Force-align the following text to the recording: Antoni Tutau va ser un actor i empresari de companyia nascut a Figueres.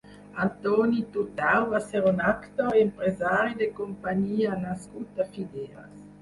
Antoni 0.43 1.01
Tutau 1.17 1.67
va 1.73 1.81
ser 1.89 2.01
un 2.11 2.23
actor 2.29 2.79
i 2.79 2.85
empresari 2.85 3.53
de 3.61 3.69
companyia 3.81 4.57
nascut 4.65 5.23
a 5.27 5.29
Figueres. 5.37 5.95